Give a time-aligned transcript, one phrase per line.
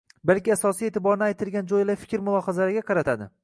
[0.29, 3.33] balki asosiy e’tiborni aytilgan jo‘yali fikr-mulohazalarga qaratadi